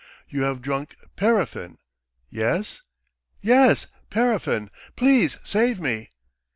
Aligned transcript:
You 0.27 0.41
have 0.45 0.63
drunk 0.63 0.95
paraffin. 1.15 1.77
Yes?" 2.27 2.81
"Yes, 3.39 3.85
paraffin! 4.09 4.71
Please 4.95 5.37
save 5.43 5.79
me!" 5.79 6.09